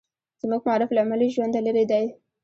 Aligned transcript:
زموږ 0.41 0.61
معارف 0.67 0.89
له 0.93 1.01
عملي 1.05 1.27
ژونده 1.35 1.59
لرې 1.65 1.85
دی. 1.91 2.05